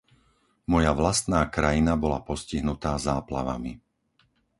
Moja 0.71 0.91
vlastná 1.01 1.41
krajina 1.55 1.93
bola 2.03 2.19
postihnutá 2.29 2.91
záplavami. 3.07 3.71